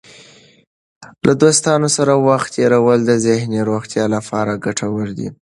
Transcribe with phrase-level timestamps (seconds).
[1.25, 5.27] له دوستانو سره وخت تېرول د ذهني روغتیا لپاره ګټور دی.